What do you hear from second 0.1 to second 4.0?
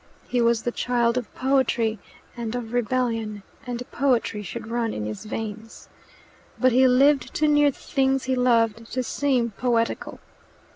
He was the child of poetry and of rebellion, and